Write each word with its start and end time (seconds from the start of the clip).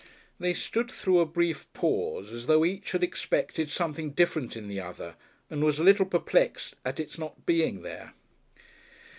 They 0.39 0.55
stood 0.55 0.89
through 0.91 1.19
a 1.19 1.27
brief 1.27 1.71
pause, 1.73 2.33
as 2.33 2.47
though 2.47 2.65
each 2.65 2.93
had 2.93 3.03
expected 3.03 3.69
something 3.69 4.13
different 4.13 4.57
in 4.57 4.67
the 4.67 4.79
other 4.81 5.13
and 5.47 5.63
was 5.63 5.77
a 5.77 5.83
little 5.83 6.07
perplexed 6.07 6.75
at 6.83 6.99
its 6.99 7.19
not 7.19 7.45
being 7.45 7.83
there. 7.83 8.15